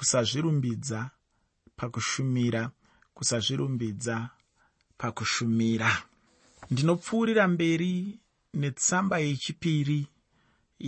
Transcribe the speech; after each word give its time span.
kusazvirumbidza 0.00 1.10
pakushumira 1.76 2.70
kusazvirumbidza 3.14 4.28
pakushumira. 4.98 5.90
Ndinopfuurira 6.70 7.48
mberi 7.48 8.18
netsamba 8.54 9.18
yechipiri 9.18 10.00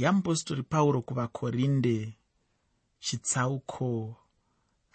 yamupostori 0.03 0.63
pauro 0.63 1.03
kuvakorinde 1.03 2.17
chitsauko 3.01 4.17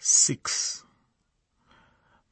6 0.00 0.82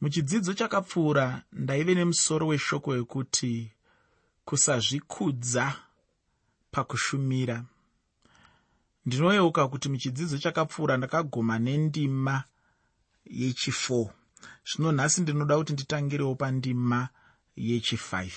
muchidzidzo 0.00 0.54
chakapfuura 0.54 1.42
ndaive 1.52 1.94
nemusoro 1.94 2.46
weshoko 2.46 2.90
wekuti 2.90 3.72
kusazvikudza 4.44 5.64
pakushumira 6.70 7.64
ndinoyeuka 9.06 9.68
kuti 9.68 9.88
muchidzidzo 9.88 10.38
chakapfuura 10.38 10.96
ndakaguma 10.96 11.58
nendima 11.58 12.44
yechi4 13.40 14.10
zvino 14.68 14.92
nhasi 14.92 15.20
ndinoda 15.20 15.56
kuti 15.56 15.72
nditangirewo 15.72 16.34
pandima 16.34 17.08
yechi5 17.68 18.30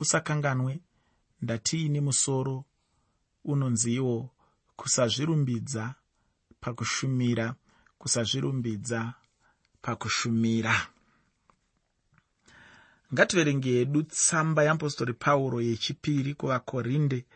usakanganwe 0.00 0.80
ndatiine 1.42 2.00
musoro 2.00 2.64
unonziwo 3.44 4.30
kusazvirumbidza 4.76 5.94
pakushumira 6.60 7.54
kusazvirumbidza 7.98 9.14
pakushumira. 9.82 10.74
Ngativerenge 13.14 13.70
hedu 13.70 14.02
tsamba 14.02 14.62
yeapostori 14.62 15.12
pauro 15.12 15.60
yechipiri 15.60 16.34
kuvakorinde 16.34 17.26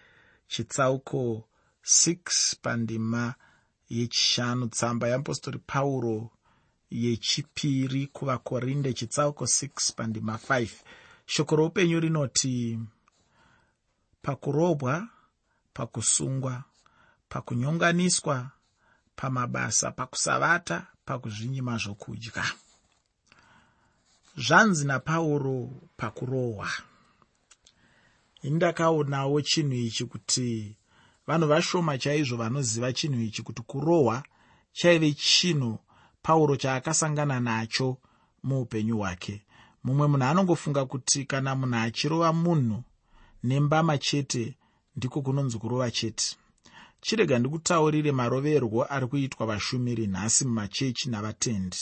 chitsauko 0.48 1.48
6 1.86 2.56
pandima 2.62 3.34
yechishanu 3.88 4.68
tsamba 4.68 5.08
yeapostori 5.08 5.58
pauro 5.58 6.30
yechipiri 6.90 8.06
kuvakorinde 8.06 8.92
chitsauko 8.92 9.44
6 9.44 9.94
pandima 9.94 10.36
5 10.48 10.68
shoko 11.26 11.56
roupenyu 11.56 12.00
rinoti 12.00 12.78
pakurobwa 14.22 15.08
pakusungwa 15.72 16.64
pakunyonganiswa 17.28 18.50
pamabasa 19.16 19.90
pakusavata 19.90 20.86
pakuzvinyima 21.04 21.78
zvokudya. 21.78 22.44
Zvanzi 24.36 24.84
napauro 24.86 25.70
pakurohwa. 25.96 26.70
Ini 28.42 28.56
ndakaonawo 28.56 29.40
chinhu 29.40 29.74
ichi 29.74 30.04
kuti 30.04 30.76
vanhu 31.26 31.46
vashoma 31.48 31.98
chaizvo 31.98 32.36
vanoziva 32.36 32.92
chinhu 32.92 33.20
ichi 33.20 33.42
kuti 33.42 33.62
kurohwa 33.62 34.22
chaive 34.72 35.12
chinhu 35.12 35.78
pauro 36.22 36.56
chaakasangana 36.56 37.40
nacho 37.40 37.98
muupenyu 38.42 38.96
hwake. 38.98 39.42
Mumwe 39.84 40.06
munhu 40.06 40.24
anongofunga 40.24 40.84
kuti 40.86 41.24
kana 41.24 41.54
munhu 41.54 41.76
achirova 41.76 42.32
munhu 42.32 42.82
nembama 43.44 43.98
chete 43.98 44.54
ndiko 44.96 45.22
kunonzi 45.22 45.58
kurova 45.58 45.90
chete. 45.90 46.36
Chirega 47.00 47.38
ndikutaurire 47.38 48.12
maroverwo 48.12 48.86
ari 48.94 49.06
kuitwa 49.06 49.46
vashumiri 49.46 50.06
nhasi 50.06 50.44
mumachechi 50.44 51.10
navatendi. 51.10 51.78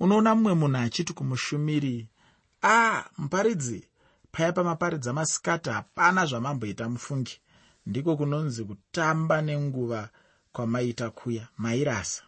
Unoona 0.00 0.34
mumwe 0.34 0.54
munhu 0.54 0.76
achiti 0.76 1.12
kumushumiri 1.12 2.08
a 2.62 2.68
ah, 2.72 3.04
muparidzi 3.18 3.88
paya 4.32 4.52
pamaparidza 4.52 5.12
masikati 5.12 5.70
hapana 5.70 6.26
zvamamboita 6.26 6.88
mufungi 6.88 7.40
ndiko 7.86 8.16
kunonzi 8.16 8.64
kutamba 8.64 9.42
nenguva 9.42 10.10
kwamaita 10.52 11.10
kuya 11.10 11.48
mairasa. 11.58 12.22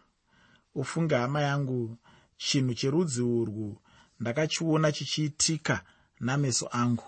Ufunge 0.75 1.15
hama 1.15 1.41
yangu 1.41 1.97
chinhu 2.37 2.73
cherudzi 2.73 3.21
urwu 3.21 3.77
ndakachiona 4.19 4.91
chichiitika 4.91 5.83
nameso 6.19 6.69
angu. 6.71 7.03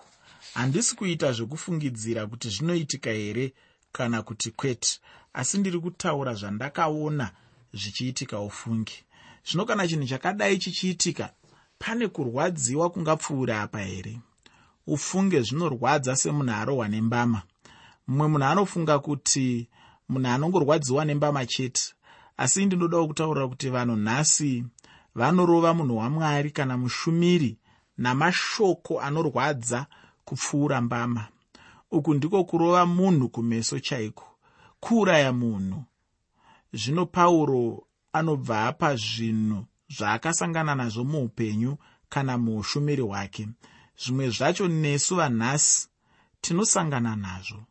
Handisi 0.54 0.96
kuita 0.96 1.32
zvekufungidzira 1.32 2.28
kuti 2.28 2.50
zvinoitika 2.50 3.10
here 3.12 3.54
kana 3.92 4.22
kuti 4.22 4.52
kwete 4.52 5.00
asi 5.34 5.58
ndiri 5.58 5.80
kutaura 5.80 6.34
zvandakaona 6.34 7.32
zvichiitika 7.74 8.40
ufungi. 8.40 9.04
Zvino 9.46 9.66
kana 9.66 9.88
chinhu 9.88 10.08
chakadai 10.08 10.58
chichiitika 10.58 11.34
pane 11.80 12.08
kurwadziwa 12.08 12.90
kungapfuura 12.90 13.62
apa 13.62 13.80
here? 13.80 14.20
Ufunge 14.88 15.42
zvinorwadza 15.42 16.16
semunhu 16.16 16.54
arohwa 16.54 16.88
nembama 16.88 17.42
mumwe 18.10 18.28
munhu 18.28 18.46
anofunga 18.52 18.96
kuti 19.00 19.70
munhu 20.10 20.30
anongorwadziwa 20.34 21.06
nembama 21.06 21.46
chete 21.46 21.94
asi 22.38 22.66
ndinodawo 22.66 23.08
kutaurira 23.08 23.48
kuti 23.48 23.70
vanhu 23.70 23.96
nhasi 23.96 24.66
vanorova 25.16 25.74
munhu 25.74 25.98
wamwari 25.98 26.52
kana 26.52 26.78
mushumiri 26.78 27.58
namashoko 27.98 29.02
anorwadza 29.02 29.86
kupfuura 30.26 30.82
mbama. 30.82 31.28
Uku 31.92 32.14
ndiko 32.14 32.44
kurova 32.44 32.86
munhu 32.86 33.30
kumeso 33.30 33.80
chaiko? 33.80 34.26
Kuuraya 34.80 35.34
munhu. 35.34 35.84
Zvino 36.74 37.06
pauro 37.06 37.88
anobva 38.14 38.68
apa 38.68 38.96
zvinhu 38.96 39.66
zvaakasangana 39.96 40.76
nazvo 40.76 41.04
muupenyu 41.04 41.78
kana 42.10 42.38
muushumiri 42.38 43.02
hwake. 43.02 43.50
Zvimwe 44.02 44.30
zvacho 44.30 44.68
nesu 44.68 45.16
vanhasi 45.16 45.88
tinosangana 46.42 47.16
nazvo 47.16 47.69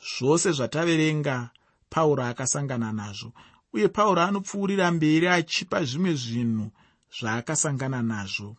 zvose 0.00 0.52
zvataverenga 0.52 1.50
pauro 1.90 2.22
akasangana 2.24 2.92
nazvo 2.92 3.32
uye 3.72 3.88
pauro 3.88 4.20
anopfuurira 4.22 4.90
mberi 4.90 5.28
achipa 5.28 5.84
zvimwe 5.84 6.14
zvinhu 6.14 6.70
zvaakasangana 7.18 8.02
nazvo. 8.02 8.56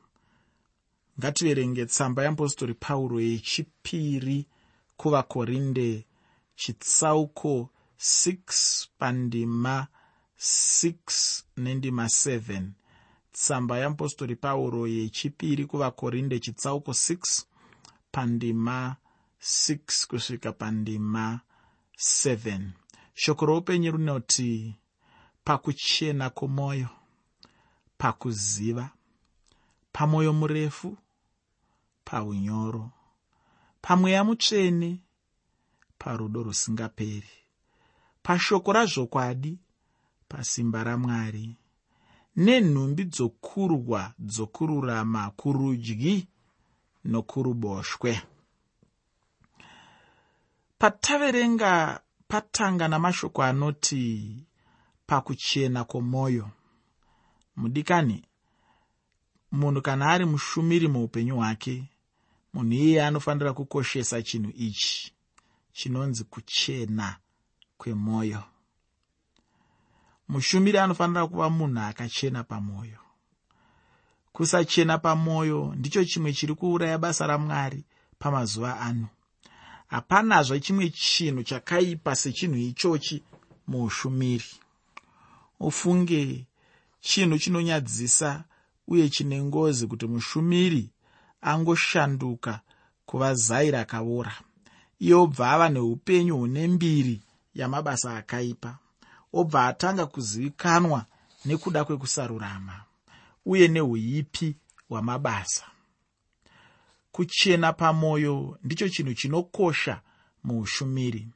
Ngativerenge 1.20 1.86
tsamba 1.86 2.24
yeapostori 2.24 2.74
pauro 2.74 3.20
yechipiri 3.20 4.48
kuvakorinde 4.98 6.06
chitsauko 6.56 7.70
6 8.00 8.88
pandima 8.98 9.88
6 10.40 11.44
nendima 11.58 12.06
7 12.06 12.64
tsamba 13.32 13.78
yeapostori 13.78 14.36
pauro 14.36 14.88
yechipiri 14.88 15.66
kuvakorinde 15.66 16.40
chitsauko 16.40 16.92
6 16.92 17.46
pandima 18.12 18.96
6 19.42 20.08
kusvika 20.08 20.52
pandima 20.52 21.40
7 21.98 22.62
shoko 23.14 23.46
roupenyu 23.46 23.92
rinoti 23.92 24.76
pakuchena 25.44 26.30
kwomwoyo 26.30 26.90
pakuziva 27.98 28.90
pamwoyo 29.92 30.34
murefu 30.34 30.98
paunyoro 32.06 32.92
pamweya 33.82 34.24
mutsvene 34.24 35.00
parudo 35.98 36.44
rusingaperi 36.44 37.34
pashoko 38.24 38.74
razvokwadi 38.74 39.60
pasimba 40.30 40.84
ramwari 40.84 41.58
nenhumbi 42.36 43.04
dzokurwa 43.06 44.14
dzokururama 44.20 45.30
kurudyi 45.40 46.28
nokuruboshwe 47.06 48.22
pataverenga 50.82 52.00
patanga 52.28 52.88
namashoko 52.88 53.44
anoti 53.44 54.46
pakuchena 55.08 55.84
kwomwoyo 55.84 56.50
mudikani 57.56 58.26
munhu 59.52 59.82
kana 59.82 60.10
ari 60.10 60.26
mushumiri 60.26 60.88
muupenyu 60.88 61.36
hwake 61.38 61.84
munhu 62.54 62.74
iyeye 62.74 63.06
anofanira 63.06 63.54
kukoshesa 63.54 64.22
chinhu 64.22 64.52
ichi 64.56 65.14
chinonzi 65.74 66.24
kuchena 66.24 67.18
kwemwoyo 67.78 68.44
mushumiri 70.28 70.78
anofanira 70.78 71.28
kuva 71.28 71.50
munhu 71.50 71.80
akachena 71.80 72.44
pamwoyo 72.44 73.00
kusachena 74.32 74.98
pamwoyo 74.98 75.74
ndicho 75.78 76.06
chimwe 76.06 76.34
chiri 76.34 76.56
kuuraya 76.56 76.98
basa 76.98 77.28
ramwari 77.28 77.84
pamazuva 78.20 78.80
ano 78.80 79.08
hapanazva 79.92 80.60
chimwe 80.64 80.86
chinhu 80.90 81.42
chakaipa 81.50 82.12
sechinhu 82.22 82.58
ichochi 82.70 83.18
muushumiri 83.70 84.52
ufunge 85.60 86.46
chinhu 87.08 87.36
chinonyadzisa 87.42 88.30
uye 88.88 89.10
chine 89.10 89.44
ngozi 89.44 89.88
kuti 89.88 90.06
mushumiri 90.08 90.84
angoshanduka 91.42 92.60
kuva 93.06 93.30
zai 93.46 93.72
rakaora 93.72 94.34
iye 95.00 95.14
obva 95.24 95.52
ava 95.54 95.68
neupenyu 95.70 96.38
hune 96.38 96.68
mbiri 96.68 97.16
yamabasa 97.56 98.18
akaipa. 98.18 98.78
Obva 99.34 99.68
atanga 99.68 100.06
kuzivikanwa 100.06 101.06
nekuda 101.46 101.86
kwekusarurama 101.86 102.84
uye 103.46 103.68
neuipi 103.68 104.56
hwamabasa 104.90 105.64
kuchena 107.12 107.74
pamwoyo 107.74 108.60
ndicho 108.64 108.90
chinhu 108.90 109.14
chinokosha 109.14 110.02
muushumiri 110.44 111.28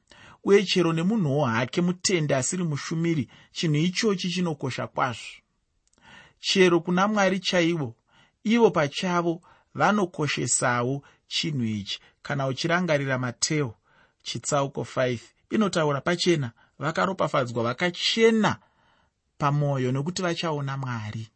uye 0.44 0.64
chero 0.64 0.94
nemunhuwo 0.94 1.46
hake 1.46 1.82
mutende 1.82 2.36
asiri 2.36 2.64
mushumiri 2.64 3.30
chinhu 3.52 3.76
ichochi 3.76 4.30
chinokosha 4.30 4.88
kwazvo. 4.88 5.24
Chero 6.40 6.80
kuna 6.80 7.08
mwari 7.08 7.40
chaivo 7.40 7.96
ivo 8.44 8.72
pachavo 8.72 9.42
vanokoshesawo 9.74 11.04
chinhu 11.28 11.64
ichi. 11.64 12.00
Kana 12.22 12.48
uchirangarira 12.48 13.18
mateo 13.20 13.76
chitsauko 14.24 14.82
5 14.82 15.20
inotaura 15.50 16.02
pachena 16.02 16.52
vakaropafadzwa 16.80 17.64
vakachena 17.64 18.60
pamwoyo 19.38 19.92
nokuti 19.92 20.22
vachaona 20.22 20.78
mwari. 20.78 21.28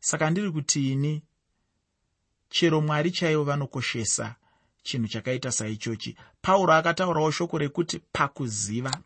Saka 0.00 0.30
ndiri 0.30 0.50
kuti 0.50 0.92
ini 0.92 1.22
chero 2.50 2.80
mwari 2.80 3.10
chaivo 3.10 3.44
vanokoshesa 3.44 4.34
chinhu 4.82 5.08
chakaita 5.08 5.52
saichochi. 5.52 6.16
Pauro 6.42 6.72
akataurawo 6.74 7.30
shoko 7.30 7.58
rekuti 7.58 8.00
pakuziva 8.12 8.98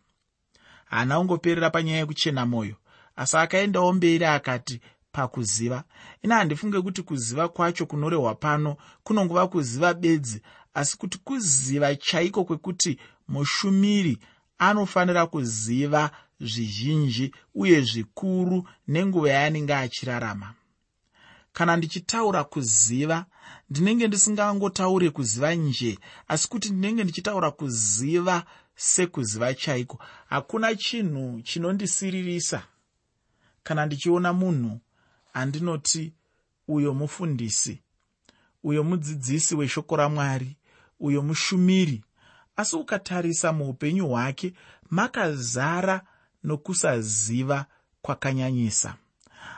haana 0.84 1.18
ungoperera 1.20 1.70
panyaya 1.70 1.98
yekuchena 1.98 2.46
mwoyo 2.46 2.76
asi 3.16 3.36
akaendawo 3.36 3.92
mberi 3.92 4.24
akati 4.24 4.80
pakuziva? 5.12 5.84
Ina 6.22 6.36
handifunge 6.36 6.80
kuti 6.80 7.02
kuziva 7.02 7.48
kwacho 7.48 7.86
kunorehwa 7.86 8.34
pano 8.34 8.76
kunongova 9.04 9.46
kuziva 9.48 9.94
bedzi 9.94 10.42
asi 10.74 10.96
kuti 10.98 11.18
kuziva 11.18 11.96
chaiko 11.96 12.44
kwekuti 12.44 12.98
mushumiri 13.28 14.18
anofanira 14.58 15.26
kuziva 15.26 16.10
zvizhinji 16.40 17.34
uye 17.54 17.80
zvikuru 17.80 18.68
nenguva 18.88 19.30
yaanenge 19.30 19.74
achirarama. 19.74 20.54
Kana 21.52 21.76
ndichitaura 21.76 22.44
kuziva 22.44 23.26
ndinenge 23.70 24.08
ndisingangotaure 24.08 25.10
kuziva 25.10 25.54
nje 25.54 25.98
asi 26.28 26.48
kuti 26.48 26.70
ndinenge 26.70 27.04
ndichitaura 27.04 27.50
kuziva 27.50 28.44
sekuziva 28.76 29.54
chaiko. 29.54 29.98
Hakuna 30.28 30.74
chinhu 30.74 31.42
chinondisiririsa. 31.42 32.62
Kana 33.62 33.86
ndichiona 33.86 34.32
munhu 34.32 34.80
andinoti 35.32 36.12
uyo 36.68 36.94
mufundisi 36.94 37.80
uyo 38.64 38.84
mudzidzisi 38.84 39.54
weshoko 39.54 39.96
ramwari 39.96 40.56
uyo 41.00 41.22
mushumiri 41.22 42.04
asi 42.56 42.76
ukatarisa 42.76 43.52
muupenyu 43.52 44.08
hwake 44.08 44.54
makazara 44.90 46.00
nokusaziva 46.44 47.66
kwakanyanyisa 48.02 48.94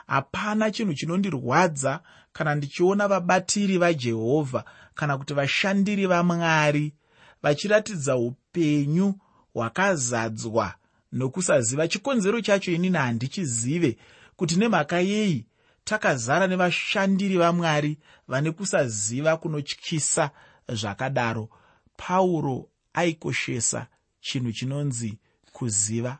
hapana 0.07 0.71
chinhu 0.71 0.95
chinondirwadza 0.95 2.01
kana 2.33 2.55
ndichiona 2.55 3.09
vabatiri 3.09 3.79
vajehovha 3.79 4.65
kana 4.95 5.19
kuti 5.19 5.35
vashandiri 5.35 6.07
vamwari 6.07 6.95
vachiratidza 7.43 8.17
upenyu 8.17 9.15
hwakazadzwa 9.55 10.75
nokusaziva. 11.13 11.89
Chikonzero 11.89 12.41
chacho 12.41 12.73
inini 12.73 12.97
handichizive 12.99 13.97
kuti 14.37 14.57
nemhaka 14.57 15.01
yei 15.01 15.47
takazara 15.85 16.47
nevashandiri 16.47 17.37
vamwari 17.37 17.99
vane 18.29 18.51
kusaziva 18.51 19.37
kunotyisa 19.37 20.31
zvakadaro. 20.69 21.49
Pauro 21.97 22.69
aikoshesa 22.95 23.87
chinhu 24.21 24.53
chinonzi 24.53 25.19
kuziva 25.53 26.19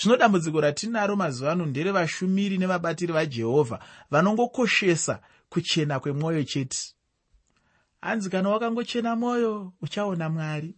zvino 0.00 0.16
dambudziko 0.16 0.60
ratinaro 0.60 1.16
mazuva 1.16 1.52
ano 1.52 1.66
nderevashumiri 1.66 2.58
nevabatiri 2.58 3.12
vajehovha 3.12 3.78
vanongokoshesa 4.10 5.20
kuchena 5.48 6.00
kwemwoyo 6.00 6.44
chete. 6.44 6.94
Hanzi 8.00 8.30
kana 8.30 8.48
wakangochena 8.48 9.16
mwoyo 9.16 9.72
uchaona 9.82 10.28
mwari. 10.28 10.74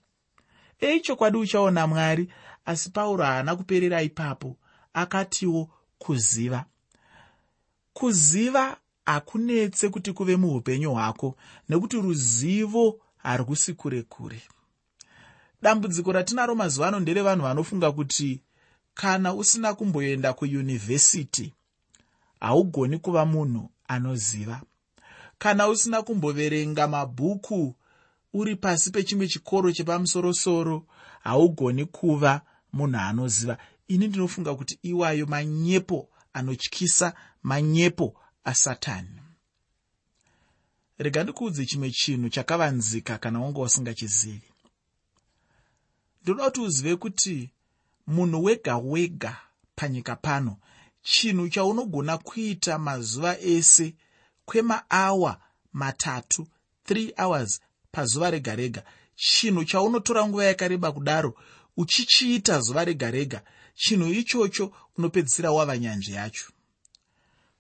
Ei 0.81 1.01
chokwadi 1.01 1.37
uchaona 1.39 1.87
mwari. 1.87 2.33
Asi 2.65 2.91
pauro 2.91 3.25
haana 3.25 3.57
kuperera 3.57 4.03
ipapo. 4.03 4.57
Akatiwo 4.93 5.71
kuziva. 5.99 6.65
Kuziva 7.93 8.77
hakunetse 9.07 9.89
kuti 9.89 10.13
kuve 10.13 10.37
muupenyu 10.37 10.93
hwako 10.93 11.37
nekuti 11.69 11.97
ruzivo 11.97 13.01
harwusi 13.17 13.75
kure 13.75 14.03
kure. 14.03 14.43
Dambudziko 15.63 16.13
ratinaro 16.13 16.55
mazuva 16.55 16.89
ano 16.89 17.01
nderevanhu 17.01 17.43
vanofunga 17.43 17.93
kuti 17.93 18.41
kana 19.01 19.35
usina 19.35 19.75
kumboenda 19.75 20.33
kuyunivhesiti 20.33 21.55
haugoni 22.41 22.99
kuva 22.99 23.27
munhu 23.27 23.71
anoziva. 23.89 24.63
Kana 25.39 25.69
usina 25.69 26.03
kumboverenga 26.03 26.89
mabhuku 26.89 27.75
uri 28.33 28.57
pasi 28.57 28.91
pechimwe 28.91 29.29
chikoro 29.29 29.73
chepamusorosoro 29.73 30.87
haugoni 31.21 31.85
kuva 31.85 32.41
munhu 32.73 32.99
anoziva. 32.99 33.59
Ini 33.89 34.09
ndinofunga 34.09 34.55
kuti 34.55 34.79
iwayo 34.83 35.27
manyepo 35.27 36.09
anotyisa 36.33 37.15
manyepo 37.43 38.21
asatani 38.45 39.21
rega 40.99 41.23
ndikuudze 41.23 41.67
chimwe 41.67 41.91
chinhu 41.91 42.29
chakavanzika 42.29 43.19
kana 43.19 43.41
wanga 43.41 43.61
usingachizivi. 43.61 44.53
Ndinoda 46.23 46.45
kuti 46.45 46.61
uzive 46.61 46.97
kuti 46.97 47.51
munhu 48.07 48.45
wega 48.45 48.77
wega 48.77 49.37
panyika 49.77 50.17
pano. 50.17 50.57
Chinhu 51.03 51.49
chaunogona 51.49 52.19
kuita 52.19 52.79
mazuva 52.79 53.39
ese 53.41 53.95
kwemaawa 54.45 55.41
matatu 55.73 56.47
3 56.89 57.13
hours 57.23 57.61
pazuva 57.93 58.31
rega 58.31 58.57
rega. 58.57 58.85
Chinhu 59.17 59.65
chaunotora 59.65 60.27
nguva 60.27 60.45
yakareba 60.45 60.93
kudaro 60.93 61.35
uchichiita 61.77 62.61
zuva 62.61 62.85
rega 62.85 63.11
rega. 63.11 63.43
Chinhu 63.75 64.09
ichocho 64.09 64.73
unopedzisira 64.99 65.53
wava 65.53 65.79
nyanzvi 65.79 66.13
yacho. 66.13 66.53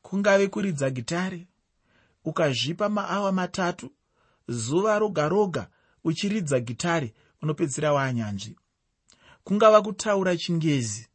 Kungave 0.02 0.48
kuridza 0.48 0.90
gitare 0.90 1.46
ukazvipa 2.25 2.88
maawa 2.88 3.32
matatu 3.32 3.90
zuva 4.48 4.98
roga 4.98 5.28
roga 5.28 5.69
uchiridza 6.04 6.60
gitare 6.60 7.14
unopedzisira 7.42 7.92
waanyanzvi 7.92 8.56
kungava 9.44 9.82
kutaura 9.82 10.37
chingezi. 10.37 11.06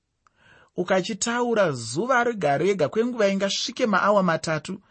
Ukachitaura 0.78 1.72
zuva 1.72 2.24
rega 2.24 2.58
rega 2.58 2.90
kwenguva 2.90 3.28
ingasvike 3.28 3.86
maawa 3.86 4.24
matatu 4.24 4.82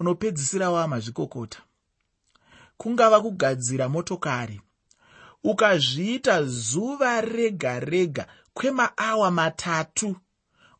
unopedzisira 0.00 0.70
waamazvikokota 0.70 1.58
kungava 2.76 3.20
kugadzira 3.20 3.88
motokari. 3.88 4.60
Ukazviita 5.44 6.44
zuva 6.44 7.20
rega 7.20 7.80
rega 7.80 8.26
kwemaawa 8.54 9.30
matatu 9.30 10.16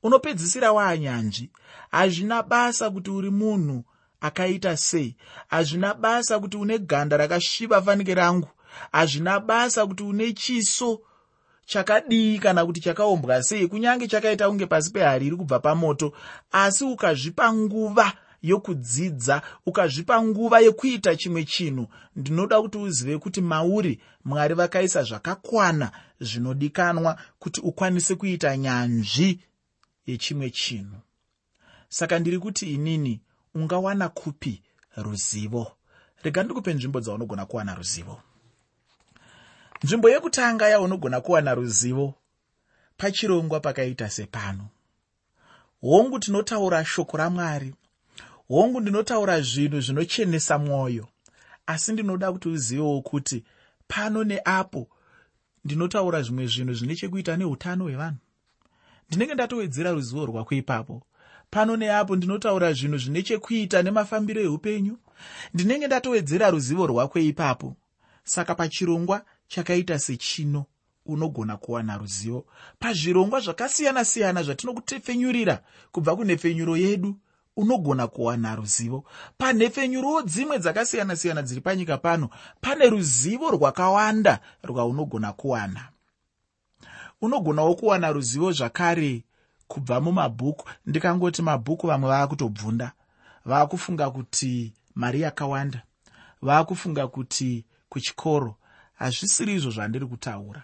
unopedzisira 0.02 0.72
waanyanzvi 0.72 1.50
hazvina 1.90 2.42
basa 2.42 2.90
kuti 2.90 3.11
uri 3.11 3.30
munhu 3.30 3.85
akaita 4.21 4.76
sei. 4.76 5.16
Hazvina 5.49 5.94
basa 5.94 6.38
kuti 6.38 6.56
une 6.56 6.78
ganda 6.78 7.16
rakasviba 7.16 7.83
fanike 7.83 8.14
rangu. 8.14 8.49
Hazvina 8.92 9.40
basa 9.40 9.87
kuti 9.87 10.02
une 10.02 10.33
chiso 10.33 11.00
chakadii 11.64 12.38
kana 12.38 12.66
kuti 12.66 12.80
chakaumbwa 12.80 13.42
sei? 13.42 13.68
Kunyange 13.68 14.09
chakaita 14.09 14.49
kunge 14.49 14.66
pasi 14.66 14.90
pehari 14.92 15.26
iri 15.26 15.37
kubva 15.37 15.59
pamoto 15.61 16.12
asi 16.52 16.85
ukazvipa 16.85 17.52
nguva 17.52 18.12
yokudzidza 18.42 19.42
ukazvipa 19.66 20.23
nguva 20.23 20.61
yekuita 20.61 21.16
chimwe 21.16 21.44
chinhu 21.44 21.87
ndinoda 22.16 22.62
kuti 22.62 22.78
uzive 22.78 23.18
kuti 23.18 23.40
mauri 23.40 24.00
mwari 24.25 24.54
vakaisa 24.54 25.02
zvakakwana 25.02 25.92
zvinodikanwa 26.21 27.18
kuti 27.38 27.61
ukwanise 27.61 28.14
kuita 28.14 28.56
nyanzvi 28.56 29.40
yechimwe 30.06 30.50
chinhu. 30.50 30.97
Saka 31.88 32.18
ndiri 32.18 32.38
kuti 32.38 32.75
inini 32.75 33.21
ungawana 33.54 34.09
kupi 34.09 34.62
ruzivo? 34.97 35.73
Rega 36.23 36.42
ndikupe 36.42 36.75
nzvimbo 36.75 37.00
dzaunogona 37.00 37.47
kuwana 37.47 37.75
ruzivo 37.75 38.21
nzvimbo 39.85 40.11
yekutanga 40.11 40.69
yaunogona 40.69 41.21
kuwana 41.21 41.55
ruzivo 41.55 42.14
pachirongwa 42.97 43.61
pakaita 43.61 44.11
sepano. 44.11 44.67
Hongu 45.81 46.19
tinotaura 46.19 46.85
shoko 46.85 47.17
ramwari. 47.17 47.75
Hongu 48.49 48.81
ndinotaura 48.81 49.41
zvinhu 49.41 49.81
zvinochenesa 49.81 50.59
mwoyo. 50.59 51.09
Asi 51.67 51.93
ndinoda 51.93 52.33
kuti 52.33 52.49
uzivewo 52.49 53.03
kuti 53.03 53.45
pano 53.88 54.25
neapo 54.25 54.88
ndinotaura 55.64 56.23
zvimwe 56.23 56.47
zvinhu 56.47 56.75
zvine 56.75 56.97
chekuita 56.97 57.37
neutano 57.37 57.85
hwevanhu. 57.85 58.19
Ndinenge 59.09 59.35
ndatowedzera 59.35 59.91
ruzivo 59.91 60.26
rwako 60.26 60.55
ipapo 60.55 61.03
pano 61.50 61.76
neapo 61.76 62.17
ndinotaura 62.17 62.73
zvinhu 62.73 62.99
zvine 62.99 63.23
chekuita 63.23 63.83
nemafambiro 63.83 64.43
eupenyu. 64.43 64.99
Ndinenge 65.55 65.87
ndatowedzera 65.87 66.50
ruzivo 66.50 66.87
rwako 66.87 67.19
ipapo 67.19 67.76
saka 68.25 68.55
pachirongwa 68.55 69.25
chakaita 69.49 69.99
sechino 69.99 70.67
unogona 71.07 71.57
kuwana 71.57 71.99
ruzivo. 71.99 72.47
Pazvirongwa 72.79 73.41
zvakasiyana-siyana 73.41 74.43
zvatinokutefenyurira 74.43 75.63
kubva 75.93 76.17
kunhefenyuro 76.17 76.77
yedu 76.77 77.17
unogona 77.57 78.07
kuwana 78.07 78.57
ruzivo. 78.57 79.05
Panhefenyurowo 79.39 80.23
dzimwe 80.23 80.59
dzakasiyana-siyana 80.59 81.43
dziri 81.43 81.61
panyika 81.61 81.99
pano 81.99 82.29
pane 82.61 82.91
ruzivo 82.91 83.51
rwakawanda 83.51 84.41
rwaunogona 84.63 85.33
kuwana. 85.33 85.89
Unogonawo 87.21 87.75
kuwana 87.75 88.13
ruzivo 88.13 88.53
zvakare 88.53 89.25
kubva 89.69 90.01
mumabhuku. 90.01 90.69
Ndikangoti 90.87 91.43
mabhuku 91.43 91.87
vamwe 91.87 92.09
vava 92.09 92.27
kutobvunda 92.27 92.93
vava 93.45 93.67
kufunga 93.67 94.11
kuti 94.11 94.73
mari 94.95 95.21
yakawanda. 95.21 95.83
Vava 96.43 96.65
kufunga 96.65 97.09
kuti 97.09 97.65
kuchikoro 97.89 98.57
hazvisiri 98.95 99.55
izvo 99.55 99.71
zvandiri 99.71 100.07
kutaura. 100.07 100.63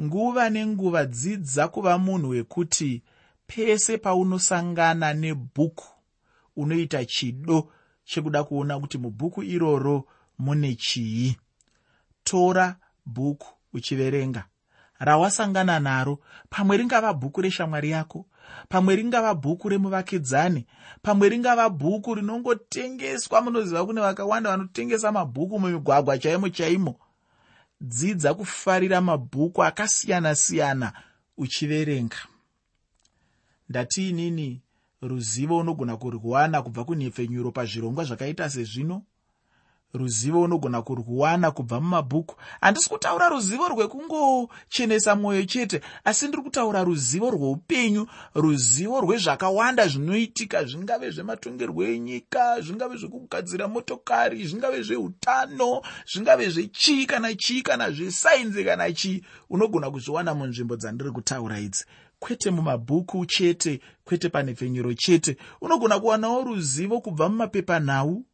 Nguva 0.00 0.50
nenguva 0.50 1.04
dzidza 1.06 1.68
kuva 1.68 1.98
munhu 1.98 2.28
wekuti 2.28 3.02
pese 3.46 3.98
paunosangana 3.98 5.14
nebhuku 5.14 5.86
unoita 6.56 7.04
chido 7.04 7.70
chekuda 8.04 8.44
kuona 8.44 8.80
kuti 8.80 8.98
mubhuku 8.98 9.42
iroro 9.42 10.04
mune 10.38 10.74
chii. 10.74 11.36
Tora 12.24 12.76
bhuku 13.06 13.48
uchiverenga. 13.72 14.44
Rawasangana 14.98 15.80
naro. 15.80 16.18
Pamwe 16.50 16.76
ringava 16.76 17.12
bhuku 17.12 17.40
reshamwari 17.40 17.90
yako 17.90 18.26
pamwe 18.68 18.96
ringava 18.96 19.34
bhuku 19.34 19.68
remuvakidzani 19.68 20.66
pamwe 21.02 21.28
ringava 21.28 21.68
bhuku 21.68 22.14
rinongotengeswa 22.14 23.40
munoziva 23.40 23.86
kune 23.86 24.00
vakawanda 24.00 24.50
vanotengesa 24.50 25.12
mabhuku 25.12 25.60
mumigwagwa 25.60 26.18
chaimo 26.18 26.48
chaimo 26.48 26.96
dzidza 27.80 28.34
kufarira 28.34 29.00
mabhuku 29.00 29.64
akasiyana-siyana 29.64 30.92
uchiverenga. 31.36 32.16
Ndatiinini 33.68 34.62
ruzivo 35.02 35.58
unogona 35.58 35.96
kurwana 35.96 36.62
kubva 36.62 36.84
kunhepfenyuro 36.84 37.50
pazvirongwa 37.52 38.04
zvakaita 38.04 38.50
sezvino 38.50 39.02
ruzivo 39.94 40.42
unogona 40.42 40.82
kurwana 40.82 41.50
kubva 41.50 41.80
mumabhuku. 41.80 42.36
Handisi 42.60 42.88
kutaura 42.88 43.28
ruzivo 43.28 43.68
rwekungochenesa 43.68 45.16
mwoyo 45.16 45.44
chete 45.44 45.80
asi 46.04 46.28
ndiri 46.28 46.42
kutaura 46.42 46.84
ruzivo 46.84 47.30
rweupenyu 47.30 48.06
ruzivo 48.34 49.00
rwezvakawanda 49.00 49.88
zvinoitika 49.88 50.64
zvingave 50.64 51.10
zvematongerwo 51.10 51.84
enyika 51.84 52.60
zvingave 52.60 52.96
zvekugadzira 52.96 53.68
motokari 53.68 54.46
zvingave 54.46 54.82
zveutano 54.82 55.82
zvingave 56.12 56.48
zvechii 56.50 57.06
kana 57.06 57.34
chii 57.34 57.62
kana 57.62 57.90
zvesainzi 57.90 58.64
kana 58.64 58.92
chii. 58.92 59.22
Unogona 59.50 59.90
kuzviwana 59.90 60.34
munzvimbo 60.34 60.76
dzandiri 60.76 61.10
kutaura 61.10 61.58
idzi. 61.58 61.84
Kwete 62.18 62.50
mumabhuku 62.50 63.26
chete 63.26 63.80
kwete 64.04 64.28
panhepfenyuro 64.28 64.94
chete. 64.94 65.36
Unogona 65.60 66.00
kuwanawo 66.00 66.42
ruzivo 66.44 67.00
kubva 67.00 67.28
mumapepanhau 67.28 68.24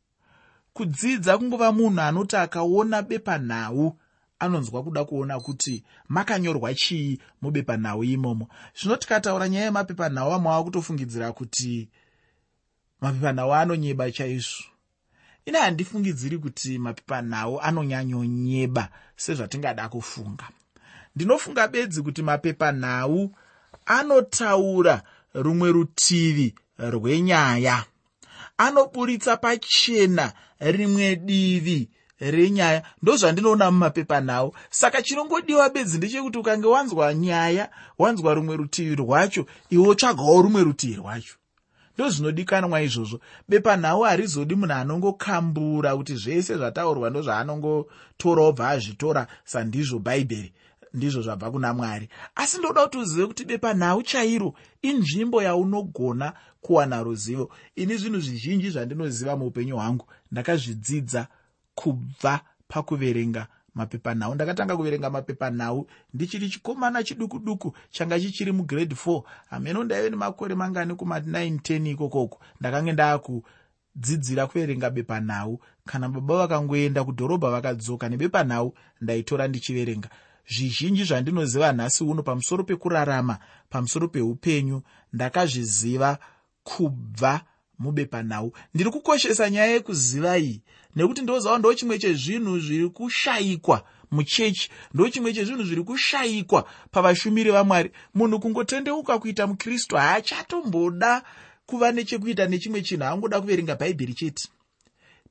kudzidza 0.80 1.38
kungova 1.38 1.72
munhu 1.72 2.00
anoti 2.00 2.36
akaona 2.36 3.02
bepanhau 3.02 3.96
anonzwa 4.38 4.82
kuda 4.82 5.04
kuona 5.04 5.40
kuti 5.40 5.84
makanyorwa 6.08 6.74
chii 6.74 7.18
mubepanhau 7.42 8.04
imomo. 8.04 8.48
Zvino 8.74 8.96
tikataura 8.96 9.48
nyaya 9.48 9.64
yemapepanhau 9.64 10.32
amwe 10.32 10.52
ava 10.52 10.64
kutofungidzira 10.64 11.32
kuti 11.32 11.88
mapepanhau 13.00 13.54
anonyeba 13.54 14.10
chaizvo. 14.10 14.64
Ine 15.44 15.58
handifungidziri 15.58 16.38
kuti 16.38 16.78
mapepanhau 16.78 17.60
anonyanyonyeba 17.60 18.88
sezvatingada 19.16 19.88
kufunga. 19.88 20.48
Ndinofunga 21.16 21.68
bedzi 21.68 22.02
kuti 22.02 22.22
mapepanhau 22.22 23.36
anotaura 23.86 25.02
rumwe 25.34 25.72
rutivi 25.72 26.54
rwenyaya 26.78 27.84
anoburitsa 28.60 29.36
pachena 29.36 30.32
rimwe 30.60 31.16
divi 31.16 31.88
renyaya. 32.20 32.82
Ndozvandinoona 33.02 33.70
mumapepanhau 33.70 34.54
saka 34.70 35.02
chinongodiwa 35.02 35.70
bedzi 35.70 35.98
ndechekuti 35.98 36.38
ukange 36.38 36.66
wanzwa 36.66 37.14
nyaya 37.14 37.70
wanzwa 37.98 38.34
rumwe 38.34 38.56
rutivi 38.56 38.94
rwacho 38.94 39.46
iwe 39.70 39.94
tsvagawo 39.94 40.42
rumwe 40.42 40.62
rutivi 40.62 40.94
rwacho. 40.94 41.34
Ndozvinodikanwa 41.94 42.82
izvozvo. 42.82 43.20
Bepanhau 43.48 44.02
harizodi 44.02 44.54
munhu 44.54 44.72
anongokambura 44.72 45.96
kuti 45.96 46.14
zvese 46.14 46.56
zvataurwa 46.56 47.10
ndozvaanongotora 47.10 48.42
obva 48.42 48.68
azvitora 48.68 49.26
sandizvo 49.44 49.98
bhaibheri 49.98 50.52
ndizvo 50.94 51.22
zvabva 51.22 51.50
kuna 51.50 51.74
mwari. 51.74 52.08
Asi 52.34 52.58
ndoda 52.58 52.82
kuti 52.84 52.98
uzive 52.98 53.26
kuti 53.26 53.44
bepanhau 53.44 54.02
chairo 54.02 54.54
inzvimbo 54.82 55.42
yaunogona 55.42 56.32
kuwana 56.60 57.02
ruzivo. 57.02 57.50
Ini 57.76 57.96
zvinhu 57.96 58.20
zvizhinji 58.20 58.70
zvandinoziva 58.70 59.36
muupenyu 59.36 59.76
hwangu 59.76 60.06
ndakazvidzidza 60.32 61.26
kubva 61.74 62.40
pakuverenga 62.68 63.46
mapepanhau. 63.74 64.34
Ndakatanga 64.34 64.76
kuverenga 64.76 65.10
mapepanhau 65.10 65.86
ndichiri 66.14 66.48
chikomana 66.48 67.02
chiduku 67.02 67.38
duku 67.38 67.76
changa 67.90 68.20
chichiri 68.20 68.52
mugrade 68.52 68.94
4 68.94 69.22
hameno 69.50 69.84
ndaive 69.84 70.10
nemakore 70.10 70.54
mangani 70.54 70.92
kuma9 70.92 71.56
10 71.56 71.90
ikokoko. 71.90 72.40
Ndakange 72.60 72.92
ndaakudzidzira 72.92 74.46
kuverenga 74.46 74.90
bepanhau. 74.90 75.60
Kana 75.84 76.08
baba 76.08 76.36
vakangoenda 76.36 77.04
kudhorobha 77.04 77.50
vakadzoka 77.50 78.08
nebepanhau 78.08 78.74
ndaitora 79.00 79.48
ndichiverenga. 79.48 80.08
Zvizhinji 80.48 81.04
zvandinoziva 81.04 81.72
nhasi 81.72 82.04
uno 82.04 82.22
pamusoro 82.22 82.64
pekurarama 82.64 83.38
pamusoro 83.70 84.08
peupenyu 84.08 84.82
ndakazviziva 85.12 86.18
kubva 86.62 87.40
mubepanhau. 87.78 88.52
Ndiri 88.74 88.90
kukoshesa 88.90 89.50
nyaya 89.50 89.72
yekuziva 89.72 90.38
iyi 90.38 90.62
nekuti 90.96 91.22
ndoziva 91.22 91.58
ndo 91.58 91.74
chimwe 91.74 91.98
chezvinhu 91.98 92.58
zviri 92.58 92.88
kushayikwa 92.88 93.84
muchechi 94.10 94.70
ndo 94.94 95.08
chimwe 95.08 95.32
chezvinhu 95.34 95.64
zviri 95.64 95.82
kushayikwa 95.82 96.66
pavashumiri 96.90 97.50
vamwari. 97.50 97.90
Munhu 98.14 98.40
kungotendeuka 98.40 99.18
kuita 99.18 99.46
mukristu 99.46 99.96
haachatomboda 99.96 101.22
kuva 101.66 101.92
nechekuita 101.92 102.46
nechimwe 102.46 102.82
chinhu 102.82 103.04
angoda 103.04 103.40
kuverenga 103.40 103.74
bhaibheri 103.76 104.14
chete. 104.14 104.48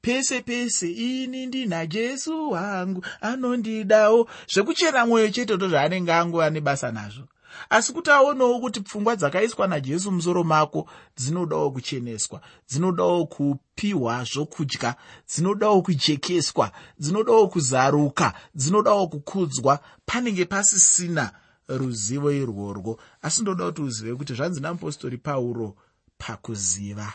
Pese 0.02 0.42
pese 0.42 0.92
ini 0.92 1.46
ndina 1.46 1.86
jesu 1.86 2.52
wangu 2.52 3.06
anondidawo 3.22 4.30
zvekuchena 4.54 5.06
mwoyo 5.06 5.30
chete 5.30 5.56
ndo 5.56 5.68
zvaanenge 5.70 6.14
angova 6.14 6.50
nebasa 6.50 6.92
nazvo 6.92 7.28
asi 7.70 7.94
kuti 7.94 8.12
aonewo 8.12 8.60
kuti 8.60 8.82
pfungwa 8.82 9.16
dzakaiswa 9.16 9.68
najesu 9.68 10.12
musoro 10.12 10.44
mako 10.44 10.90
dzinodawo 11.18 11.72
kucheneswa 11.72 12.42
dzinodawo 12.70 13.26
kupiwa 13.26 14.24
zvokudya 14.24 14.96
dzinodawo 15.28 15.82
kujekeswa 15.82 16.72
dzinodawo 17.00 17.48
kuzaruka 17.48 18.34
dzinodawo 18.56 19.08
kukudzwa 19.08 19.80
panenge 20.06 20.46
pasisina 20.46 21.32
ruzivo 21.78 22.32
irworwo. 22.32 23.00
Asi 23.22 23.42
ndoda 23.42 23.66
kuti 23.66 23.82
uzive 23.82 24.16
kuti 24.16 24.34
zvanzi 24.34 24.62
namupostori 24.62 25.18
pauro 25.18 25.76
pakuziva. 26.18 27.14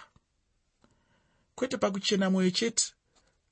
Kwete 1.55 1.76
pakuchena 1.76 2.31
mwoyo 2.31 2.50
chete 2.50 2.85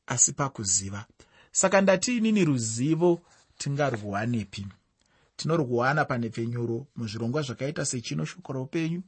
asi 0.07 0.33
pakuziva. 0.33 1.05
Saka 1.53 1.81
ndati 1.81 2.17
inini 2.17 2.45
ruzivo 2.45 3.21
tingarwuwanepi 3.59 4.67
tinorwuwana 5.43 6.05
panhepfenyuro 6.05 6.87
muzvirongwa 6.97 7.43
zvakaita 7.43 7.85
sechino 7.85 8.25
shoko 8.25 8.53
roupenyu. 8.53 9.03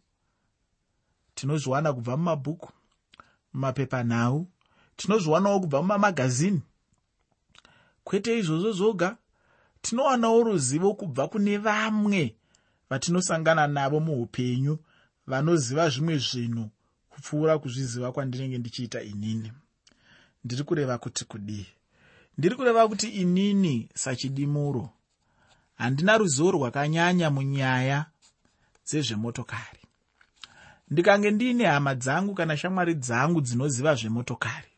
Tinozviwana 1.35 1.93
kubva 1.93 2.17
mumabhuku 2.17 2.73
mumapepanhau 3.53 4.47
tinozviwanawo 4.97 5.61
kubva 5.61 5.83
mumamagazini. 5.83 6.63
Kwete 8.05 8.39
izvozvo 8.39 8.73
zvoga 8.73 9.17
tinowanawo 9.83 10.43
ruzivo 10.43 10.95
kubva 10.95 11.29
kune 11.29 11.59
vamwe 11.59 12.37
vatinosangana 12.91 13.67
navo 13.67 14.01
muupenyu 14.01 14.79
vanoziva 15.27 15.89
zvimwe 15.89 16.19
zvinhu 16.19 16.71
kupfuura 17.11 17.59
kuzviziva 17.59 18.13
kwandinenge 18.13 18.59
ndichiita 18.59 19.03
inini. 19.03 19.53
Ndiri 20.45 20.63
kureva 20.65 20.99
kuti 20.99 21.25
kudii? 21.25 21.67
Ndiri 22.39 22.57
kureva 22.57 22.89
kuti 22.89 23.09
inini 23.09 23.89
sachidimuro 23.95 24.91
handina 25.75 26.19
ruzivo 26.19 26.51
rwakanyanya 26.51 27.31
munyaya 27.31 28.07
dzezvemotokari. 28.87 29.81
Ndikange 30.91 31.31
ndiine 31.31 31.67
hama 31.67 31.95
dzangu 31.95 32.35
kana 32.35 32.57
shamwari 32.57 32.95
dzangu 32.95 33.41
dzinoziva 33.41 33.95
zvemotokari. 33.95 34.73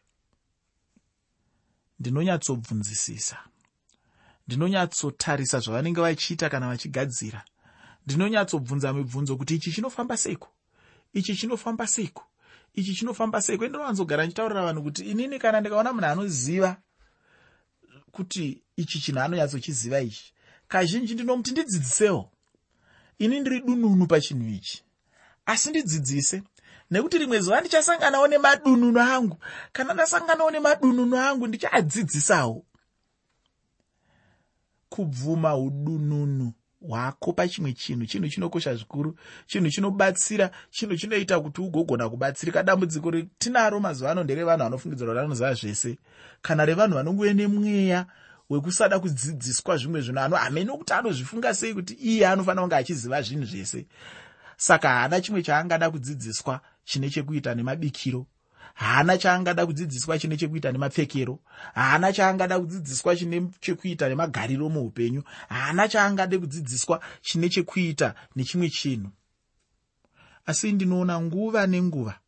Ndinonyatsobvunzisisa. 2.01 3.39
Ndinonyatsotarisa 4.47 5.61
zvavanenge 5.61 6.01
vachiita 6.01 6.49
kana 6.49 6.69
vachigadzira. 6.69 7.45
Ndinonyatsobvunza 8.07 8.93
mibvunzo 8.93 9.37
kuti 9.37 9.55
ichi 9.55 9.73
chinofamba 9.73 10.17
seiko? 10.17 10.49
Ichi 11.13 11.37
chinofamba 11.37 11.87
seiko? 11.87 12.25
Ichi 12.75 12.95
chinofamba 12.95 13.43
seiko? 13.43 13.65
Endinowanzogara 13.65 14.23
ndichitaurira 14.25 14.63
vanhu 14.63 14.83
kuti 14.83 15.03
inini 15.11 15.39
kana 15.39 15.61
ndikaona 15.61 15.93
munhu 15.93 16.07
anoziva 16.07 16.77
kuti 18.13 18.63
ichi 18.77 19.01
chinhu 19.01 19.21
anonyatsochiziva 19.21 20.01
ichi 20.01 20.33
kazhinji 20.69 21.15
ndinomuti 21.15 21.51
ndidzidzisewo. 21.51 22.31
Ini 23.19 23.41
ndiri 23.41 23.61
dununu 23.61 24.07
pachinhu 24.07 24.49
ichi. 24.49 24.85
Asi 25.47 25.71
ndidzidzise 25.71 26.43
nekuti 26.91 27.19
rimwe 27.19 27.41
zuva 27.41 27.61
ndichasanganawo 27.61 28.29
nemadununu 28.29 29.01
angu. 29.01 29.37
Kana 29.73 29.95
ndasanganawo 29.95 30.51
nemadununu 30.51 31.17
angu 31.19 31.47
ndichaadzidzisawo. 31.47 32.65
Kubvuma 34.89 35.57
udununu 35.57 36.53
hwako 36.81 37.33
pachimwe 37.33 37.73
chinhu 37.73 38.07
chinhu 38.07 38.29
chinokosha 38.29 38.75
zvikuru 38.75 39.19
chinhu 39.47 39.71
chinobatsira 39.71 40.51
chinhu 40.71 40.97
chinoita 40.97 41.41
kuti 41.41 41.61
ugogona 41.61 42.09
kubatsirika. 42.09 42.63
Dambudziko 42.63 43.11
retinaro 43.11 43.81
mazuva 43.81 44.11
ano 44.11 44.25
nderevanhu 44.25 44.65
vanofungidzira 44.65 45.11
kuti 45.13 45.25
anoziva 45.25 45.55
zvese. 45.55 45.99
Kana 46.43 46.65
revanhu 46.65 46.95
vanongove 46.95 47.35
nemweya 47.35 48.07
wekusada 48.51 49.01
kudzidziswa 49.01 49.77
zvimwe 49.77 50.01
zvinhu. 50.01 50.21
Ano 50.21 50.37
hamene 50.37 50.73
kuti 50.73 50.93
anozvifunga 50.93 51.55
sei 51.55 51.75
kuti 51.75 51.95
iye 51.95 52.27
anofanira 52.29 52.63
kunge 52.63 52.77
achiziva 52.77 53.23
zvinhu 53.23 53.45
zvese? 53.45 53.87
Saka 54.57 54.89
haana 54.89 55.21
chimwe 55.21 55.43
chaangada 55.43 55.91
kudzidziswa 55.91 56.61
chine 56.85 57.11
chekuita 57.11 57.55
nemabikiro. 57.55 58.27
Haana 58.75 59.19
chaangada 59.19 59.67
kudzidziswa 59.67 60.19
chine 60.19 60.37
chekuita 60.37 60.73
nemapfekero. 60.73 61.39
Haana 61.75 62.13
chaangada 62.13 62.59
kudzidziswa 62.61 63.17
chine 63.17 63.51
chekuita 63.61 64.09
nemagariro 64.09 64.69
muupenyu. 64.69 65.23
Haana 65.49 65.89
chaangada 65.89 66.39
kudzidziswa 66.39 67.01
chine 67.23 67.49
chekuita 67.49 68.15
nechimwe 68.37 68.71
chinhu. 68.71 69.11
Asi 70.47 70.73
ndinoona 70.73 71.21
nguva 71.21 71.67
nenguva. 71.67 72.19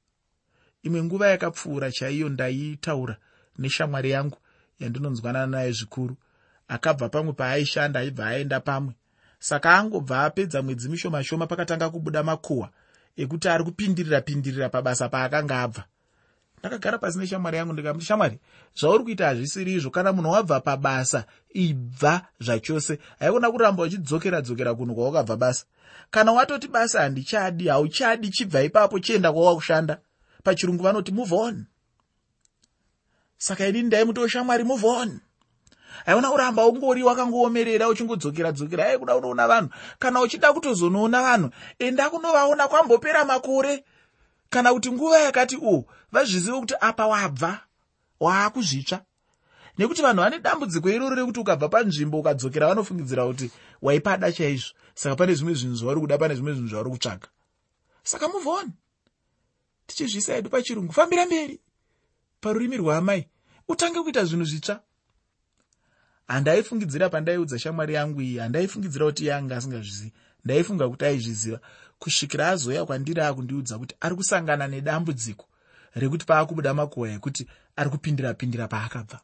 Imwe 0.82 1.02
nguva 1.02 1.28
yakapfuura 1.28 1.92
chaiyo 1.92 2.28
ndaitaura 2.28 3.16
neshamwari 3.58 4.10
yangu 4.10 4.38
yandinonzwanana 4.80 5.46
naye 5.46 5.72
zvikuru. 5.72 6.16
Akabva 6.68 7.08
pamwe 7.08 7.32
paaishanda 7.32 8.00
aibva 8.00 8.26
aenda 8.26 8.60
pamwe. 8.60 8.94
Saka 9.38 9.74
angobva 9.74 10.24
apedza 10.24 10.62
mwedzi 10.62 10.88
mishoma 10.88 11.24
shoma 11.24 11.46
pakatanga 11.46 11.90
kubuda 11.90 12.22
makuhwa 12.22 12.70
ekuti 13.16 13.48
ari 13.48 13.64
kupindirira 13.64 14.20
pindirira 14.20 14.68
pabasa 14.68 15.08
paakanga 15.08 15.62
abva. 15.62 15.84
Ndakagara 16.58 16.98
pasi 16.98 17.18
neshamwari 17.18 17.56
yangu 17.56 17.72
ndikamuti 17.72 18.04
shamwari 18.06 18.38
zvauri 18.78 19.04
kuita 19.04 19.26
hazvisiri 19.26 19.72
izvo 19.74 19.90
kana 19.90 20.12
munhu 20.12 20.30
wabva 20.30 20.60
pabasa 20.60 21.24
ibva 21.54 22.26
zvachose. 22.40 22.98
Haikona 23.18 23.50
kuramba 23.50 23.82
uchidzokera 23.82 24.40
dzokera 24.40 24.74
kunhu 24.74 24.94
kwawakabva 24.94 25.36
basa. 25.36 25.64
Kana 26.10 26.32
watoti 26.32 26.68
basa 26.68 27.00
handichadi 27.00 27.68
hauchadi 27.68 28.30
chibva 28.30 28.62
ipapo 28.62 28.98
chienda 28.98 29.32
kwawakushanda 29.32 29.98
pachirungu 30.44 30.82
vanoti 30.82 31.12
move 31.12 31.34
on 31.34 31.66
saka 33.38 33.66
ini 33.66 33.82
ndaimutoo 33.82 34.28
shamwari 34.28 34.64
move 34.64 34.86
on. 34.86 35.20
Haikona 36.06 36.30
kuramba 36.30 36.66
ungori 36.66 37.02
wakangoomerera 37.02 37.88
uchingodzokera 37.88 38.52
dzokera 38.52 38.86
ai 38.86 38.98
kuda 38.98 39.14
kunoona 39.14 39.48
vanhu. 39.48 39.68
Kana 39.98 40.20
uchida 40.20 40.52
kutozonoona 40.52 41.22
vanhu 41.22 41.50
enda 41.78 42.10
kunovaona 42.10 42.68
kwambopera 42.68 43.24
makore. 43.24 43.84
Kana 44.50 44.72
kuti 44.72 44.92
nguva 44.92 45.18
yakati 45.18 45.56
u 45.56 45.84
vazvizive 46.12 46.60
kuti 46.60 46.74
apa 46.80 47.06
wabva 47.06 47.60
waakuzvitsva. 48.20 49.00
Nekuti 49.78 50.02
vanhu 50.02 50.22
vane 50.22 50.38
dambudziko 50.38 50.90
iroro 50.90 51.16
rekuti 51.16 51.40
ukabva 51.40 51.68
panzvimbo 51.68 52.18
ukadzokera 52.18 52.68
vanofungidzira 52.68 53.26
kuti 53.26 53.50
waipada 53.82 54.32
chaizvo. 54.32 54.74
Saka 54.94 55.16
pane 55.16 55.34
zvimwe 55.34 55.54
zvinhu 55.54 55.76
zvauri 55.76 56.00
kuda 56.00 56.18
pane 56.18 56.34
zvimwe 56.34 56.52
zvinhu 56.52 56.68
zvauri 56.68 56.90
kutsvaga 56.90 57.28
saka 58.02 58.28
muvhoni 58.28 58.72
tichizvisa 59.86 60.36
edu 60.36 60.50
pachirungu. 60.50 60.92
Fambira 60.92 61.26
mberi 61.26 61.60
parurimi 62.40 62.76
rwaamai 62.76 63.26
utange 63.68 64.02
kuita 64.02 64.24
zvinhu 64.24 64.44
zvitsva. 64.44 64.80
Handaifungidzira 66.28 67.08
pandaiudza 67.08 67.58
shamwari 67.58 67.94
yangu 67.94 68.20
iyi 68.20 68.38
handaifungidzira 68.38 69.06
kuti 69.06 69.22
iye 69.24 69.34
anga 69.34 69.56
asingazvizivi 69.56 70.12
ndaifunga 70.44 70.88
kuti 70.88 71.04
aizviziva. 71.04 71.60
Kusvikira 71.98 72.48
azoya 72.48 72.86
kwandiri 72.86 73.20
akundiudza 73.20 73.78
kuti 73.78 73.94
ari 74.00 74.14
kusangana 74.14 74.66
nedambudziko 74.68 75.44
rekuti 75.94 76.26
paakubuda 76.26 76.74
makuhwa 76.74 77.10
ekuti 77.10 77.46
ari 77.76 77.90
kupindira 77.90 78.34
pindira 78.34 78.68
paakabva. 78.68 79.20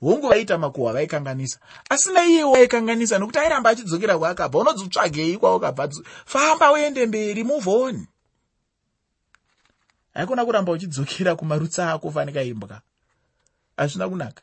Hongu 0.00 0.28
vaita 0.28 0.58
makuhwa 0.58 0.92
vaikanganisa 0.92 1.58
asina 1.90 2.24
iye 2.24 2.44
waikanganisa 2.44 3.18
nokuti 3.18 3.38
airamba 3.38 3.70
achidzokera 3.70 4.18
kwaakabva 4.18 4.58
unodzitsvagei 4.58 5.36
kwaukabva 5.36 5.90
famba 6.24 6.72
uende 6.72 7.06
mberi 7.06 7.44
muvhoni 7.44 8.06
haikona 10.14 10.44
kuramba 10.44 10.72
uchidzokera 10.72 11.36
kumarutsa 11.36 11.92
ako 11.92 12.10
fanika 12.10 12.42
imbwa 12.42 12.80
hazvina 13.78 14.08
kunaka. 14.08 14.42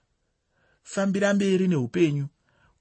Fambira 0.84 1.34
mberi 1.34 1.68
neupenyu. 1.68 2.28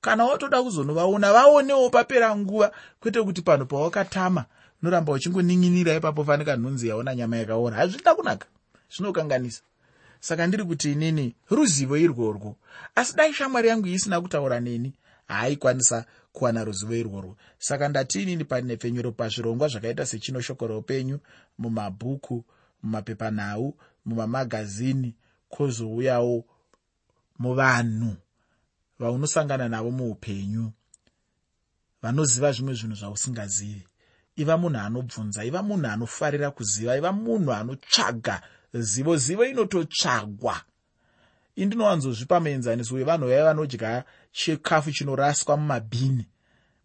Kana 0.01 0.25
watoda 0.25 0.62
kuzonovaona 0.62 1.33
vaonewo 1.33 1.90
papera 1.90 2.37
nguva 2.37 2.73
kwete 3.01 3.23
kuti 3.23 3.42
panhu 3.42 3.66
pawakatama 3.66 4.44
noramba 4.83 5.12
uchingonin'inira 5.12 5.94
ipapo 5.94 6.25
fanika 6.25 6.57
nhunzi 6.57 6.88
yaona 6.88 7.14
nyama 7.14 7.37
yakaora. 7.37 7.77
Hazvina 7.77 8.14
kunaka. 8.14 8.47
Zvinokanganisa. 8.97 9.62
Saka 10.20 10.47
ndiri 10.47 10.64
kuti 10.64 10.92
inini 10.92 11.35
ruzivo 11.51 11.97
irworwo 11.97 12.57
asi 12.94 13.16
dai 13.16 13.33
shamwari 13.33 13.68
yangu 13.68 13.87
isina 13.87 14.20
kutaura 14.20 14.61
neni 14.61 14.92
haaikwanisa 15.29 16.05
kuwana 16.33 16.64
ruzivo 16.64 16.94
irworwo 16.94 17.37
saka 17.59 17.88
ndati 17.88 18.23
inini 18.23 18.44
panepfenyuro 18.44 19.12
pazvirongwa 19.12 19.68
zvakaita 19.68 20.07
sechino 20.07 20.40
shoko 20.40 20.66
roupenyu 20.66 21.18
mumabhuku 21.59 22.44
mumapepanhau 22.85 23.75
mumamagazini 24.05 25.14
kwozouyawo 25.49 26.44
muvanhu 27.38 28.16
vaunosangana 28.99 29.68
navo 29.68 29.90
muupenyu 29.90 30.73
vanoziva 32.03 32.53
zvimwe 32.53 32.75
zvinhu 32.75 32.97
zvausingazivi. 32.97 33.87
Iva 34.37 34.57
munhu 34.59 34.79
anobvunza 34.79 35.44
iva 35.44 35.62
munhu 35.62 35.87
anofarira 35.87 36.51
kuziva 36.51 36.97
iva 36.97 37.12
munhu 37.12 37.53
anotsvaga 37.53 38.42
zivo 38.73 39.16
zivo 39.16 39.44
inototsvagwa. 39.44 40.57
Indinowanzozvipa 41.57 42.40
muenzaniso 42.40 42.94
wevanhu 42.94 43.27
vaiva 43.27 43.44
vanodya 43.44 44.05
chikafu 44.33 44.92
chinoraswa 44.92 45.57
mumabhini 45.57 46.27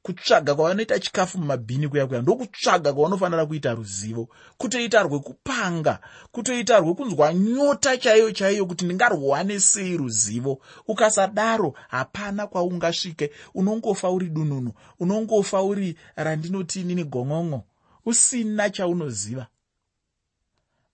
kutsvaga 0.02 0.56
kwavanoita 0.56 1.00
chikafu 1.00 1.38
mumabhini 1.38 1.88
kuya 1.88 2.08
kuya 2.08 2.22
ndokutsvaga 2.22 2.94
kwavanofanira 2.94 3.46
kuita 3.46 3.74
ruzivo. 3.74 4.30
Kutoita 4.58 5.04
rwekupanga 5.04 6.00
kutoita 6.32 6.80
rwekunzwa 6.80 7.34
nyota 7.34 7.98
chaiyo 7.98 8.32
chaiyo 8.32 8.66
kuti 8.66 8.86
ndingarwane 8.86 9.60
sei 9.60 9.98
ruzivo. 9.98 10.62
Ukasadaro 10.88 11.74
hapana 11.88 12.48
kwaungasvike. 12.48 13.32
Unongofa 13.54 14.10
uri 14.10 14.30
dununu 14.30 14.72
unongofa 15.00 15.62
uri 15.64 15.98
randinoti 16.16 16.82
inini 16.82 17.04
gongongo. 17.04 17.64
Usina 18.06 18.70
chaunoziva. 18.70 19.48